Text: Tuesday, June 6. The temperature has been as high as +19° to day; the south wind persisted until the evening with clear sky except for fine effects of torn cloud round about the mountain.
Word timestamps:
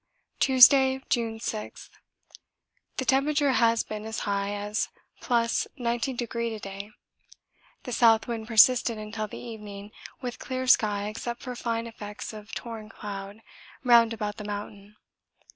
Tuesday, 0.39 0.99
June 1.09 1.39
6. 1.39 1.91
The 2.97 3.05
temperature 3.05 3.51
has 3.51 3.83
been 3.83 4.03
as 4.05 4.21
high 4.21 4.49
as 4.51 4.89
+19° 5.21 6.17
to 6.17 6.59
day; 6.59 6.89
the 7.83 7.91
south 7.91 8.27
wind 8.27 8.47
persisted 8.47 8.97
until 8.97 9.27
the 9.27 9.37
evening 9.37 9.91
with 10.19 10.39
clear 10.39 10.65
sky 10.65 11.07
except 11.07 11.43
for 11.43 11.55
fine 11.55 11.85
effects 11.85 12.33
of 12.33 12.51
torn 12.55 12.89
cloud 12.89 13.43
round 13.83 14.11
about 14.11 14.37
the 14.37 14.43
mountain. 14.43 14.95